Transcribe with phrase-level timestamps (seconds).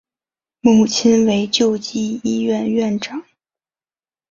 [0.61, 3.21] 母亲为救济医院院长。